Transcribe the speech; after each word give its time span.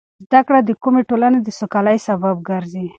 زده 0.27 0.41
کړه 0.47 0.59
د 0.63 0.71
کومې 0.83 1.01
ټولنې 1.09 1.39
د 1.41 1.47
سوکالۍ 1.59 1.97
سبب 2.07 2.35
ګرځي. 2.49 2.85